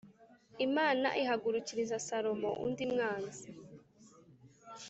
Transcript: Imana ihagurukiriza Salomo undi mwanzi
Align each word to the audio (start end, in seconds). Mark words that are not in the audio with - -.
Imana 0.67 1.07
ihagurukiriza 1.21 2.03
Salomo 2.07 2.51
undi 2.65 2.83
mwanzi 2.91 3.49